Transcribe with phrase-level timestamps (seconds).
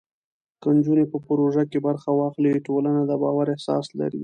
[0.61, 4.19] که نجونې په پروژو کې برخه واخلي، ټولنه د باور احساس لري.